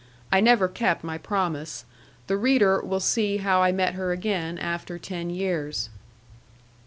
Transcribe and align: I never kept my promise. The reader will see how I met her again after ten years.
I 0.31 0.39
never 0.39 0.67
kept 0.67 1.03
my 1.03 1.19
promise. 1.19 1.85
The 2.25 2.35
reader 2.35 2.81
will 2.81 2.99
see 2.99 3.37
how 3.37 3.61
I 3.61 3.71
met 3.71 3.93
her 3.93 4.11
again 4.11 4.57
after 4.57 4.97
ten 4.97 5.29
years. 5.29 5.91